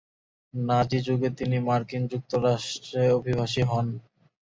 [0.53, 3.87] নাজি যুগে তিনি মার্কিন যুক্তরাষ্ট্রে অভিবাসী হন।